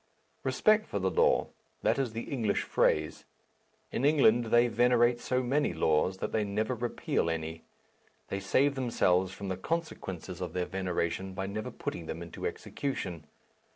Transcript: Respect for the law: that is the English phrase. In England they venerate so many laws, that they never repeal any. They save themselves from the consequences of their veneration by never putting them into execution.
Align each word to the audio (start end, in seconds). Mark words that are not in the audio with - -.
Respect 0.43 0.87
for 0.87 0.97
the 0.97 1.11
law: 1.11 1.49
that 1.83 1.99
is 1.99 2.11
the 2.13 2.23
English 2.23 2.63
phrase. 2.63 3.23
In 3.91 4.03
England 4.03 4.45
they 4.45 4.67
venerate 4.67 5.19
so 5.19 5.43
many 5.43 5.73
laws, 5.75 6.17
that 6.17 6.31
they 6.31 6.43
never 6.43 6.73
repeal 6.73 7.29
any. 7.29 7.65
They 8.29 8.39
save 8.39 8.73
themselves 8.73 9.31
from 9.31 9.49
the 9.49 9.57
consequences 9.57 10.41
of 10.41 10.53
their 10.53 10.65
veneration 10.65 11.35
by 11.35 11.45
never 11.45 11.69
putting 11.69 12.07
them 12.07 12.23
into 12.23 12.47
execution. 12.47 13.27